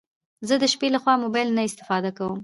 [0.47, 2.39] زه د شپې لخوا موبايل نه استفاده کوم